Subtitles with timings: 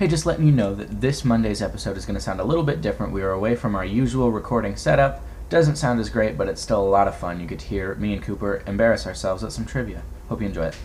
[0.00, 2.64] Hey, just letting you know that this Monday's episode is going to sound a little
[2.64, 3.12] bit different.
[3.12, 5.20] We are away from our usual recording setup.
[5.50, 7.38] Doesn't sound as great, but it's still a lot of fun.
[7.38, 10.02] You get to hear me and Cooper embarrass ourselves at some trivia.
[10.30, 10.76] Hope you enjoy it.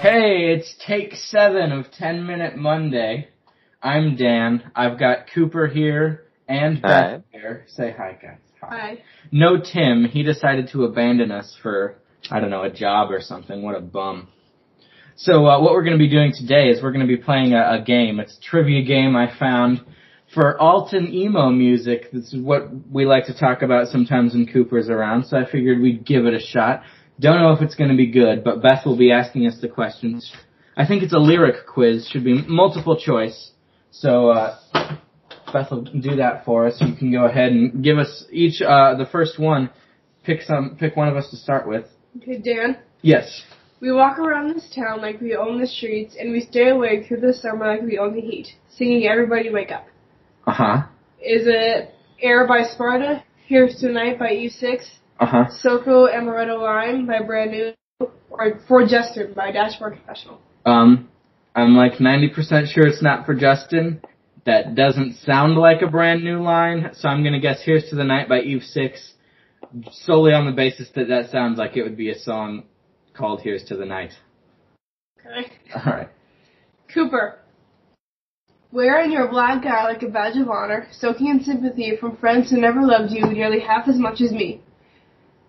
[0.00, 3.28] Hey, it's take seven of 10 Minute Monday.
[3.80, 4.72] I'm Dan.
[4.74, 7.22] I've got Cooper here and Beth Hi.
[7.30, 7.64] here.
[7.68, 8.49] Say hi, guys.
[8.62, 9.02] Hi.
[9.32, 10.04] No Tim.
[10.04, 11.96] He decided to abandon us for,
[12.30, 13.62] I don't know, a job or something.
[13.62, 14.28] What a bum.
[15.16, 17.54] So uh, what we're going to be doing today is we're going to be playing
[17.54, 18.20] a, a game.
[18.20, 19.80] It's a trivia game I found
[20.34, 22.10] for alt and emo music.
[22.12, 25.80] This is what we like to talk about sometimes when Cooper's around, so I figured
[25.80, 26.82] we'd give it a shot.
[27.18, 29.68] Don't know if it's going to be good, but Beth will be asking us the
[29.68, 30.32] questions.
[30.76, 32.08] I think it's a lyric quiz.
[32.08, 33.50] Should be multiple choice.
[33.90, 34.56] So uh,
[35.52, 36.80] Beth will do that for us.
[36.80, 39.70] You can go ahead and give us each uh, the first one.
[40.24, 40.76] Pick some.
[40.78, 41.86] Pick one of us to start with.
[42.18, 42.78] Okay, Dan.
[43.02, 43.42] Yes.
[43.80, 47.20] We walk around this town like we own the streets, and we stay awake through
[47.20, 49.86] the summer like we own the heat, singing "Everybody Wake Up."
[50.46, 50.82] Uh huh.
[51.20, 55.44] Is it "Air" by Sparta, "Here's Tonight" by Eve Six, Uh huh.
[55.64, 57.72] "Soco Amaretto Lime" by Brand New,
[58.30, 60.40] or "For Justin" by Dashboard Confessional?
[60.66, 61.08] Um,
[61.54, 64.02] I'm like 90% sure it's not for Justin.
[64.46, 68.04] That doesn't sound like a brand new line, so I'm gonna guess "Here's to the
[68.04, 69.14] Night" by Eve Six,
[69.90, 72.64] solely on the basis that that sounds like it would be a song
[73.12, 74.12] called "Here's to the Night."
[75.20, 75.50] Okay.
[75.74, 76.08] All right.
[76.92, 77.38] Cooper.
[78.72, 82.60] Wearing your black eye like a badge of honor, soaking in sympathy from friends who
[82.60, 84.62] never loved you nearly half as much as me.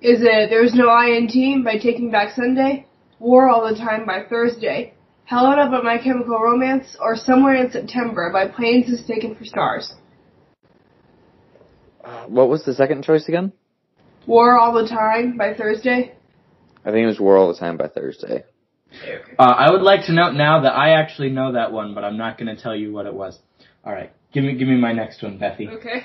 [0.02, 2.88] Is it There's No I in Team by Taking Back Sunday,
[3.20, 8.30] War All the Time by Thursday, Helena by My Chemical Romance, or Somewhere in September
[8.32, 9.94] by Planes Mistaken for Stars?
[12.04, 13.54] Uh, what was the second choice again?
[14.26, 16.14] War All the Time by Thursday?
[16.84, 18.44] I think it was War All the Time by Thursday.
[19.40, 22.18] Uh, I would like to note now that I actually know that one, but I'm
[22.18, 23.40] not gonna tell you what it was.
[23.86, 24.12] All right.
[24.34, 25.70] Give me, give me my next one, Bethy.
[25.70, 26.04] Okay.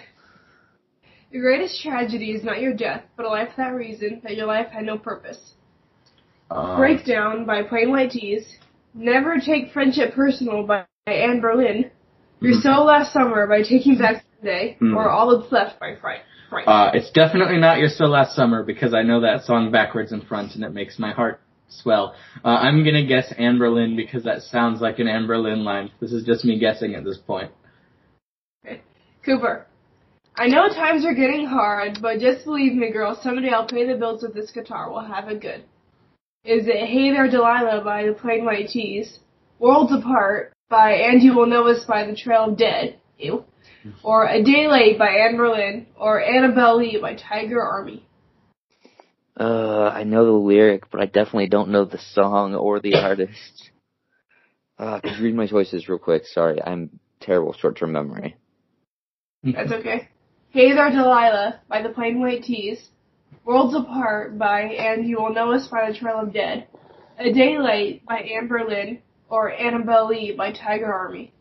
[1.32, 4.46] The greatest tragedy is not your death, but a life for that reason, that your
[4.46, 5.54] life had no purpose.
[6.50, 8.46] Um, Breakdown by Plain White T's.
[8.96, 11.90] Never Take Friendship Personal by Anberlin.
[12.40, 12.62] Your Mhm.
[12.62, 14.76] Soul Last Summer by Taking Back Sunday.
[14.80, 14.96] Mhm.
[14.96, 16.20] Or All That's Left by Fright.
[16.48, 16.66] Fright.
[16.66, 20.24] Uh, it's definitely not Your So Last Summer because I know that song backwards and
[20.26, 22.14] front and it makes my heart swell.
[22.44, 25.90] Uh, I'm gonna guess Anberlin because that sounds like an Anberlin line.
[26.00, 27.50] This is just me guessing at this point.
[29.24, 29.66] Cooper.
[30.38, 33.96] I know times are getting hard, but just believe me, girl, someday I'll pay the
[33.96, 34.90] bills with this guitar.
[34.90, 35.64] We'll have it good.
[36.46, 39.18] Is it Hey There Delilah by the Plain White T's?
[39.58, 43.00] Worlds Apart by And You Will Know Us by the Trail of Dead?
[43.18, 43.44] Ew.
[44.04, 45.86] Or A Day Late by Anberlin?
[45.98, 48.06] Or Annabelle Lee by Tiger Army?
[49.38, 53.70] Uh, I know the lyric, but I definitely don't know the song or the artist.
[54.78, 56.26] Uh, could you read my choices real quick?
[56.26, 58.36] Sorry, I'm terrible short-term memory.
[59.42, 60.08] That's okay.
[60.50, 62.88] Hey There Delilah by the Plain White T's.
[63.44, 66.66] Worlds Apart by And You Will Know Us by the Trail of Dead.
[67.18, 69.00] A Day Late by Anberlin.
[69.28, 71.32] Or Annabelle Lee by Tiger Army.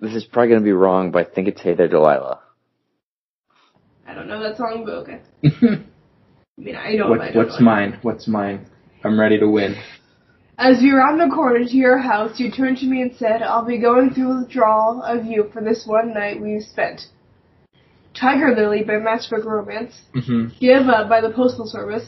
[0.00, 2.40] This is probably gonna be wrong, but I think it's Hey There Delilah.
[4.06, 5.20] I don't know that song, but okay.
[5.44, 7.10] I mean, I don't.
[7.10, 7.66] what, I don't what's know.
[7.66, 7.98] mine?
[8.02, 8.66] What's mine?
[9.04, 9.76] I'm ready to win.
[10.58, 13.64] As we round the corner to your house, you turned to me and said, I'll
[13.64, 17.02] be going through withdrawal of you for this one night we've spent.
[18.20, 19.98] Tiger Lily by Matchbook Romance.
[20.12, 22.06] hmm Give Up by the Postal Service.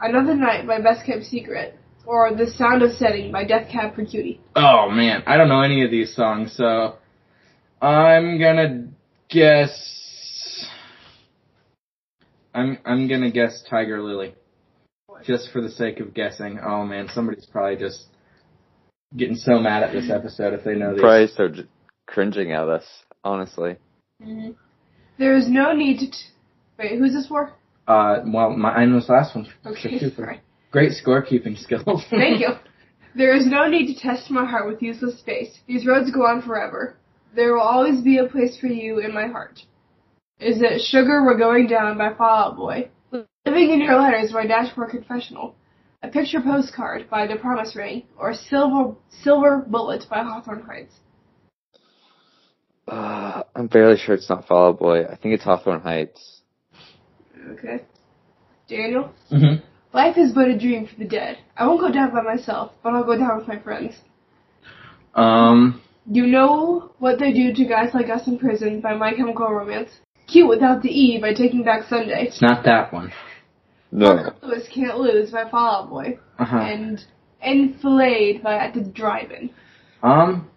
[0.00, 1.78] Another Night by Best Kept Secret.
[2.04, 4.40] Or The Sound of Settling by Death Cab for Cutie.
[4.56, 6.96] Oh man, I don't know any of these songs, so
[7.80, 8.88] I'm gonna
[9.28, 10.66] guess.
[12.52, 14.34] I'm I'm gonna guess Tiger Lily,
[15.24, 16.58] just for the sake of guessing.
[16.60, 18.06] Oh man, somebody's probably just
[19.16, 21.00] getting so mad at this episode if they know these.
[21.02, 21.68] Probably so j-
[22.06, 22.84] cringing at us,
[23.22, 23.76] honestly.
[25.22, 26.10] There is no need to.
[26.10, 26.16] T-
[26.80, 27.52] Wait, who's this for?
[27.86, 29.46] Uh, well, my I know this last one.
[29.64, 30.40] Okay, sorry.
[30.72, 32.04] Great scorekeeping skills.
[32.10, 32.48] Thank you.
[33.14, 35.58] There is no need to test my heart with useless space.
[35.68, 36.96] These roads go on forever.
[37.36, 39.60] There will always be a place for you in my heart.
[40.40, 42.88] Is it Sugar We're Going Down by Fall Out Boy?
[43.12, 45.54] Living in Your Letters by Dashboard Confessional?
[46.02, 48.04] A Picture Postcard by The Promise Ring?
[48.18, 50.94] Or Silver Silver Bullet by Hawthorne Heights?
[52.88, 53.31] Uh,
[53.62, 55.04] I'm fairly sure it's not Fall Out Boy.
[55.04, 56.40] I think it's Hawthorne Heights.
[57.52, 57.84] Okay.
[58.66, 59.12] Daniel?
[59.30, 59.54] hmm
[59.94, 61.38] Life is but a dream for the dead.
[61.56, 63.94] I won't go down by myself, but I'll go down with my friends.
[65.14, 65.80] Um.
[66.10, 69.90] You know what they do to guys like us in prison by My Chemical Romance.
[70.26, 72.24] Cute without the E by Taking Back Sunday.
[72.26, 73.12] It's not that one.
[73.92, 74.16] No.
[74.16, 76.18] Parker Lewis Can't Lose by Fall Out Boy.
[76.40, 76.56] Uh-huh.
[76.56, 77.04] And
[77.40, 79.50] Enfilade by At the Drive-In.
[80.02, 80.48] Um.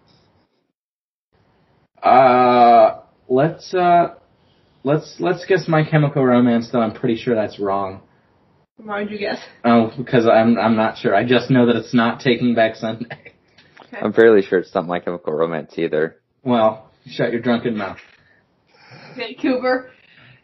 [2.06, 4.14] Uh, let's uh,
[4.84, 6.70] let's let's guess My Chemical Romance.
[6.70, 8.00] Though I'm pretty sure that's wrong.
[8.76, 9.40] Why would you guess?
[9.64, 11.16] Oh, because I'm I'm not sure.
[11.16, 13.32] I just know that it's not Taking Back Sunday.
[13.86, 13.98] Okay.
[14.00, 16.16] I'm fairly sure it's not My Chemical Romance either.
[16.44, 17.98] Well, shut your drunken mouth.
[19.12, 19.90] Okay, Cooper.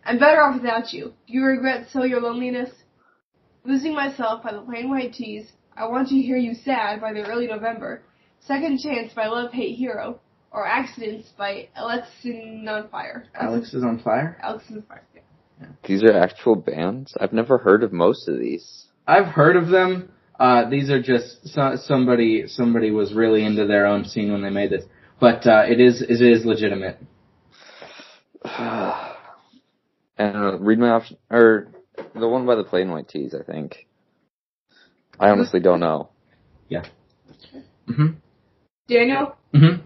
[0.05, 1.13] I'm better off without you.
[1.29, 2.71] Do you regret so your loneliness?
[3.65, 5.53] Losing myself by the Plain White T's.
[5.77, 8.03] I want to hear you sad by the early November.
[8.41, 10.19] Second chance by Love Hate Hero.
[10.53, 13.25] Or Accidents by Alexisonfire.
[13.35, 14.37] Alex is on fire.
[14.43, 15.03] Alex is on Fire.
[15.15, 15.67] Yeah.
[15.85, 17.15] These are actual bands?
[17.19, 18.87] I've never heard of most of these.
[19.07, 20.11] I've heard of them.
[20.39, 24.51] Uh, these are just so, somebody somebody was really into their own scene when they
[24.51, 24.85] made this,
[25.21, 26.99] but uh, it is it is legitimate.
[28.45, 29.07] and
[30.19, 31.69] uh, read my option, or
[32.15, 33.87] the one by the Plain White T's, I think.
[35.21, 36.09] I honestly don't know.
[36.69, 36.85] Yeah.
[37.89, 38.17] Mhm.
[38.89, 39.83] Daniel, Mhm.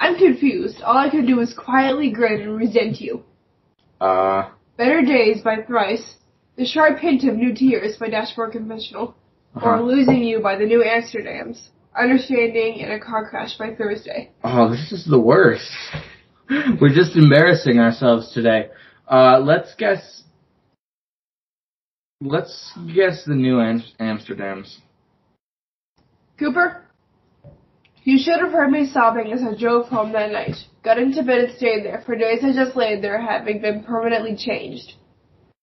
[0.00, 0.80] I'm confused.
[0.82, 3.22] All I can do is quietly grin and resent you.
[4.00, 4.50] Uh.
[4.78, 6.16] Better Days by Thrice.
[6.56, 9.14] The Sharp Hint of New Tears by Dashboard Conventional.
[9.54, 9.82] Or uh-huh.
[9.82, 11.68] Losing You by the New Amsterdams.
[11.96, 14.30] Understanding in a Car Crash by Thursday.
[14.42, 15.70] Oh, this is the worst.
[16.80, 18.70] We're just embarrassing ourselves today.
[19.06, 20.22] Uh, let's guess.
[22.22, 24.76] Let's guess the new Am- Amsterdams.
[26.38, 26.84] Cooper?
[28.02, 30.56] You should have heard me sobbing as I drove home that night.
[30.82, 32.02] Got into bed and stayed there.
[32.06, 34.94] For days I just laid there, having been permanently changed.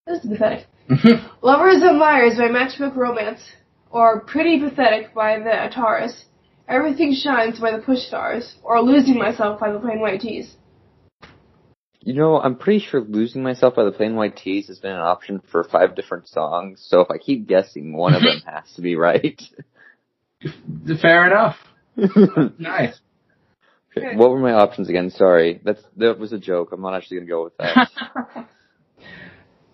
[0.06, 0.68] This is pathetic.
[1.42, 3.42] Lovers and Liars by Matchbook Romance.
[3.90, 6.26] Or Pretty Pathetic by the Ataris.
[6.68, 8.56] Everything Shines by the Push Stars.
[8.62, 10.56] Or Losing Myself by the Plain White T's.
[12.02, 15.02] You know, I'm pretty sure Losing Myself by the Plain White T's has been an
[15.02, 18.82] option for five different songs, so if I keep guessing, one of them has to
[18.82, 19.42] be right.
[21.02, 21.58] Fair enough.
[22.60, 23.00] Nice.
[23.98, 24.16] Okay.
[24.16, 25.10] What were my options again?
[25.10, 25.60] Sorry.
[25.64, 26.70] That's, that was a joke.
[26.72, 27.90] I'm not actually gonna go with that.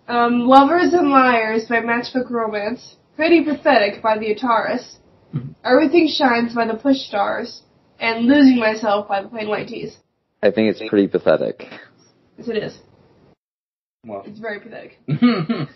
[0.06, 2.96] Um, Lovers and Liars by Matchbook Romance.
[3.16, 4.96] Pretty Pathetic by the Ataris.
[5.34, 5.54] Mhm.
[5.64, 7.62] Everything Shines by the Push Stars.
[7.98, 9.96] And Losing Myself by the Plain White T's.
[10.42, 11.66] I think it's pretty pathetic.
[12.36, 12.78] Yes, it is.
[14.06, 14.24] well.
[14.26, 14.98] It's very pathetic.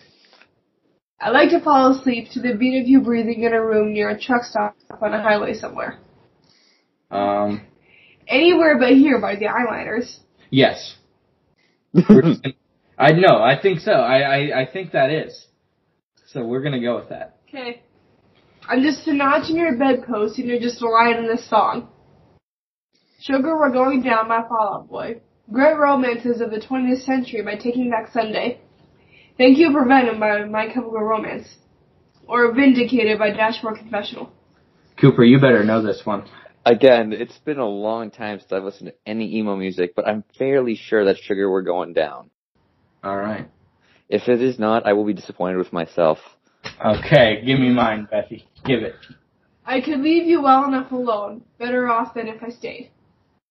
[1.20, 4.10] I like to fall asleep to the beat of you breathing in a room near
[4.10, 5.98] a truck stop on a highway somewhere.
[7.10, 7.62] Um.
[8.26, 10.18] Anywhere but here by the Eyeliners.
[10.50, 10.96] Yes.
[11.94, 12.36] Gonna-
[12.98, 13.38] I know.
[13.42, 13.92] I think so.
[13.92, 15.46] I, I I think that is.
[16.26, 17.38] So we're gonna go with that.
[17.48, 17.82] Okay.
[18.68, 21.88] I'm just a notch in your bedpost and you're just a line in this song.
[23.20, 25.20] Sugar We're Going Down by Fall Out Boy.
[25.50, 28.60] Great Romances of the 20th Century by Taking Back Sunday.
[29.38, 31.46] Thank You for Venom by My Chemical Romance.
[32.26, 34.30] Or Vindicated by Dashboard Confessional.
[35.00, 36.28] Cooper, you better know this one.
[36.68, 40.22] Again, it's been a long time since I've listened to any emo music, but I'm
[40.36, 42.28] fairly sure that Sugar We're Going Down.
[43.02, 43.48] All right.
[44.10, 46.18] If it is not, I will be disappointed with myself.
[46.84, 48.46] Okay, give me mine, Betty.
[48.66, 48.96] Give it.
[49.64, 52.90] I could leave you well enough alone, better off than if I stayed.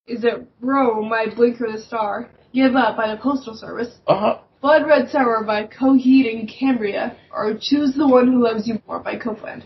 [0.06, 4.42] Is it Rome by Blinker the Star, Give Up by the Postal Service, uh-huh.
[4.62, 9.00] Blood Red Summer by Coheed and Cambria, or Choose the One Who Loves You More
[9.00, 9.64] by Copeland?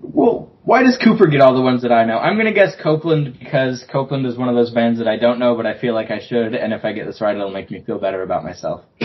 [0.00, 2.18] Well, why does Cooper get all the ones that I know?
[2.18, 5.54] I'm gonna guess Copeland because Copeland is one of those bands that I don't know,
[5.56, 7.82] but I feel like I should, and if I get this right, it'll make me
[7.84, 8.84] feel better about myself.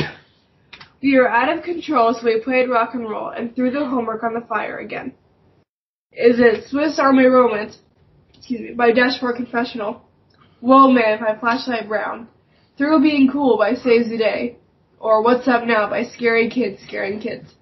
[1.02, 4.24] We were out of control, so we played rock and roll and threw the homework
[4.24, 5.12] on the fire again.
[6.14, 7.78] Is it Swiss Army Romance,
[8.34, 10.02] excuse me, by Dashboard Confessional,
[10.62, 12.30] Whoa Man by Flashlight Brown,
[12.78, 14.60] Through Being Cool by Saves the Day,
[14.98, 17.54] or What's Up Now by Scary Kids Scaring Kids?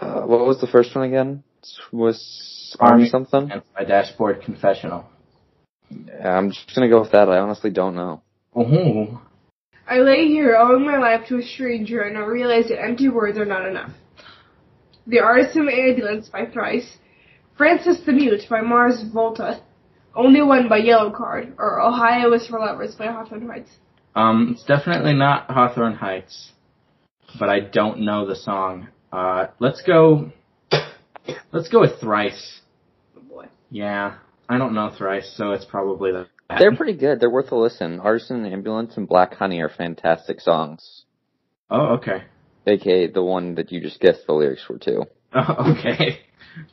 [0.00, 1.42] Uh, what was the first one again?
[1.92, 3.48] Was Army something?
[3.48, 5.06] That's my dashboard confessional.
[5.90, 7.28] Yeah, I'm just gonna go with that.
[7.28, 8.22] I honestly don't know.
[8.54, 9.20] Oh,
[9.88, 13.38] I lay here owing my life to a stranger and I realize that empty words
[13.38, 13.90] are not enough.
[15.06, 16.96] The Artisan Ambulance by Thrice,
[17.56, 19.60] Francis the Mute by Mars Volta,
[20.14, 23.70] Only One by Yellowcard, or Ohio is for Lovers by Hawthorne Heights.
[24.14, 26.52] um, it's definitely not Hawthorne Heights,
[27.38, 28.88] but I don't know the song.
[29.14, 30.32] Uh, let's go.
[31.52, 32.60] Let's go with Thrice.
[33.16, 33.46] Oh boy.
[33.70, 34.16] Yeah,
[34.48, 36.26] I don't know Thrice, so it's probably that.
[36.58, 37.20] They're pretty good.
[37.20, 38.00] They're worth a listen.
[38.00, 41.04] Artisan Ambulance and Black Honey are fantastic songs.
[41.70, 42.24] Oh, okay.
[42.66, 45.04] AKA the one that you just guessed the lyrics were to.
[45.32, 46.20] Oh, okay.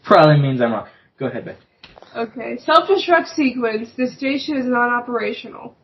[0.03, 0.87] Probably means I'm wrong.
[1.19, 1.57] Go ahead, Beth.
[2.15, 5.75] Okay, self-destruct sequence, the station is not operational.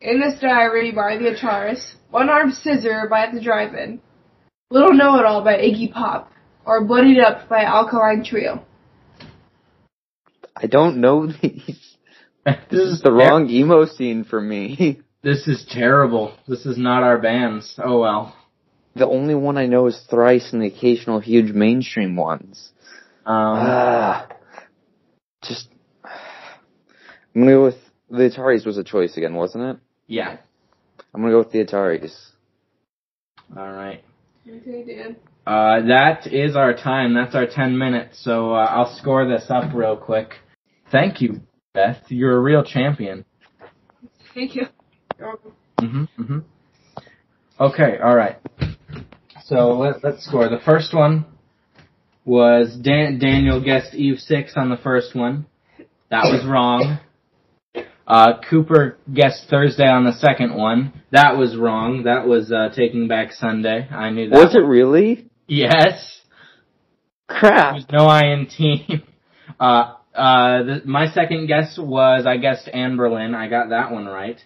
[0.00, 4.00] In this diary by the Ataris, One-Armed Scissor by the Drive-In,
[4.74, 6.32] Little Know It All by Iggy Pop,
[6.66, 8.64] or Bloodied Up by Alkaline Trio?
[10.56, 11.80] I don't know these.
[12.70, 15.00] This is the wrong emo scene for me.
[15.22, 16.36] This is terrible.
[16.46, 17.80] This is not our bands.
[17.82, 18.36] Oh well.
[18.94, 22.70] The only one I know is Thrice and the occasional huge mainstream ones.
[23.24, 24.28] Um, Ah,
[25.42, 25.68] just.
[26.04, 27.78] I'm gonna go with
[28.10, 29.76] the Ataris was a choice again, wasn't it?
[30.08, 30.36] yeah.
[31.14, 32.14] I'm gonna go with the Ataris.
[33.56, 34.04] All right.
[34.48, 35.16] Okay, Dan.
[35.46, 37.14] Uh, that is our time.
[37.14, 38.22] That's our 10 minutes.
[38.22, 40.34] So uh, I'll score this up real quick.
[40.90, 41.40] Thank you,
[41.72, 41.98] Beth.
[42.08, 43.24] You're a real champion.
[44.34, 44.66] Thank you.
[45.18, 45.52] You're welcome.
[45.80, 46.22] Mm-hmm.
[46.22, 46.38] Mm-hmm.
[47.60, 47.98] Okay.
[48.02, 48.36] All right.
[49.44, 50.48] So let, let's score.
[50.48, 51.26] The first one
[52.24, 55.46] was Dan- Daniel guessed Eve six on the first one.
[56.10, 56.98] That was wrong.
[58.06, 60.92] Uh, Cooper guessed Thursday on the second one.
[61.10, 62.04] That was wrong.
[62.04, 63.88] That was uh, Taking Back Sunday.
[63.88, 64.36] I knew that.
[64.36, 65.26] Was it really?
[65.46, 66.20] Yes.
[67.28, 67.74] Crap.
[67.74, 69.02] There's no I in team.
[69.60, 73.36] Uh, uh, the, my second guess was I guessed Anberlin.
[73.36, 74.40] I got that one right.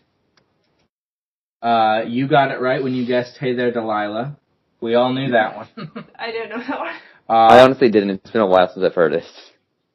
[1.63, 4.37] Uh, you got it right when you guessed Hey There Delilah.
[4.81, 5.69] We all knew that one.
[6.19, 6.95] I don't know that one.
[7.29, 8.11] I uh, honestly didn't.
[8.11, 9.25] It's been a while since I've heard it.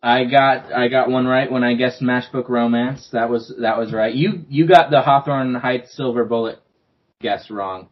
[0.05, 3.07] I got I got one right when I guessed Matchbook Romance.
[3.13, 4.13] That was that was right.
[4.13, 6.59] You you got the Hawthorne Heights Silver Bullet
[7.21, 7.87] guess wrong.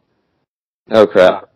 [0.92, 1.50] Oh crap.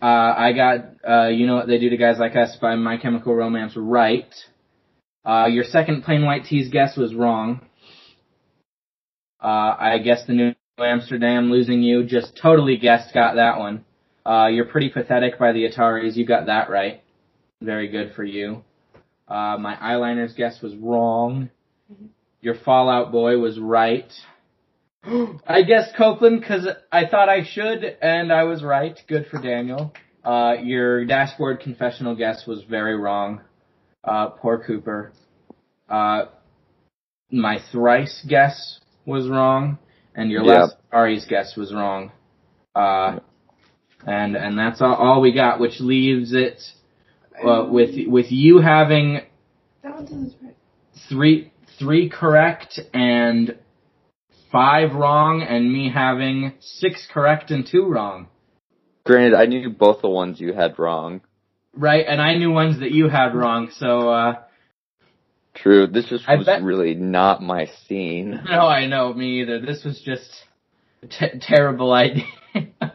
[0.00, 2.96] Uh, I got uh, you know what they do to guys like us by My
[2.96, 4.32] Chemical Romance right.
[5.22, 7.60] Uh, your second Plain White T's guess was wrong.
[9.42, 12.04] Uh, I guess the New Amsterdam losing you.
[12.04, 13.84] Just totally guessed, got that one.
[14.24, 16.16] Uh, you're pretty pathetic by the Ataris.
[16.16, 17.02] You got that right.
[17.60, 18.64] Very good for you.
[19.28, 21.50] Uh, my eyeliners guess was wrong.
[22.40, 24.10] Your Fall Out Boy was right.
[25.46, 28.98] I guessed Copeland because I thought I should, and I was right.
[29.06, 29.92] Good for Daniel.
[30.24, 33.40] Uh, your dashboard confessional guess was very wrong.
[34.04, 35.12] Uh, poor Cooper.
[35.88, 36.26] Uh,
[37.30, 39.78] my thrice guess was wrong,
[40.14, 40.60] and your Yeah.
[40.60, 42.12] last Ari's guess was wrong.
[42.74, 43.18] Uh,
[44.06, 46.62] and and that's all, all we got, which leaves it
[47.44, 49.20] uh, with with you having
[49.82, 50.56] That one sounds right.
[51.08, 53.56] three three correct and
[54.50, 58.28] five wrong, and me having six correct and two wrong.
[59.04, 61.20] Granted, I knew both the ones you had wrong.
[61.74, 64.34] Right, and I knew ones that you had wrong, so uh
[65.54, 65.86] True.
[65.88, 68.30] This just I was bet- really not my scene.
[68.44, 69.60] no, I know me either.
[69.60, 70.30] This was just
[71.02, 72.24] a t- terrible idea.
[72.80, 72.88] uh,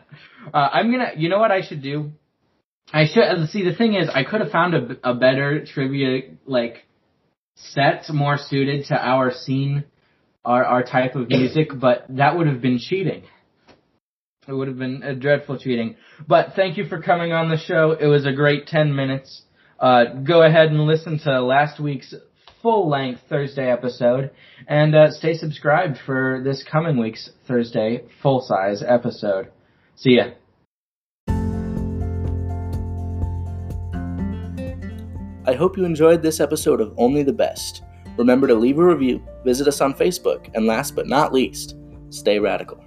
[0.53, 2.11] I'm gonna, you know what I should do?
[2.91, 3.63] I should uh, see.
[3.63, 6.85] The thing is, I could have found a, a better trivia like
[7.55, 9.85] set more suited to our scene,
[10.43, 13.23] our our type of music, but that would have been cheating.
[14.47, 15.95] It would have been a dreadful cheating.
[16.27, 17.91] But thank you for coming on the show.
[17.91, 19.43] It was a great 10 minutes.
[19.79, 22.13] Uh, go ahead and listen to last week's
[22.61, 24.31] full length Thursday episode
[24.67, 29.49] and uh, stay subscribed for this coming week's Thursday full size episode.
[29.95, 30.31] See ya.
[35.45, 37.83] I hope you enjoyed this episode of Only the Best.
[38.17, 41.75] Remember to leave a review, visit us on Facebook, and last but not least,
[42.09, 42.82] stay radical.